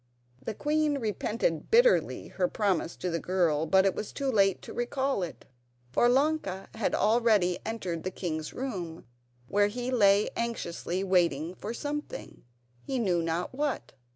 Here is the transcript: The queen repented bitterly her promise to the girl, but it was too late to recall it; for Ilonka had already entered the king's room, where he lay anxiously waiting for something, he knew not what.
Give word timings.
The 0.43 0.55
queen 0.55 0.97
repented 0.97 1.69
bitterly 1.69 2.29
her 2.29 2.47
promise 2.47 2.95
to 2.95 3.11
the 3.11 3.19
girl, 3.19 3.67
but 3.67 3.85
it 3.85 3.93
was 3.93 4.11
too 4.11 4.31
late 4.31 4.59
to 4.63 4.73
recall 4.73 5.21
it; 5.21 5.45
for 5.91 6.07
Ilonka 6.07 6.69
had 6.75 6.95
already 6.95 7.59
entered 7.67 8.01
the 8.03 8.09
king's 8.09 8.51
room, 8.51 9.05
where 9.47 9.67
he 9.67 9.91
lay 9.91 10.31
anxiously 10.35 11.03
waiting 11.03 11.53
for 11.53 11.71
something, 11.71 12.43
he 12.81 12.97
knew 12.97 13.21
not 13.21 13.53
what. 13.53 13.91